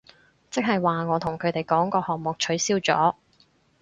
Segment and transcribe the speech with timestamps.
[0.49, 3.13] 即係話我同佢哋講個項目取消咗